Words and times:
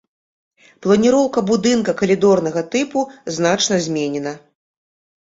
Планіроўка 0.85 1.43
будынка 1.51 1.95
калідорнага 2.01 2.65
тыпу 2.75 3.07
значна 3.39 3.75
зменена. 3.89 4.39